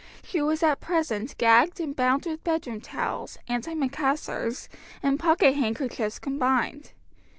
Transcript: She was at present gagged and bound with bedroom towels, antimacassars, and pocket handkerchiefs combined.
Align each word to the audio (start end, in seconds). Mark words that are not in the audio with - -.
She 0.23 0.41
was 0.41 0.63
at 0.63 0.79
present 0.79 1.37
gagged 1.37 1.79
and 1.79 1.95
bound 1.95 2.25
with 2.25 2.43
bedroom 2.43 2.81
towels, 2.81 3.37
antimacassars, 3.47 4.67
and 5.03 5.19
pocket 5.19 5.53
handkerchiefs 5.53 6.17
combined. 6.17 6.93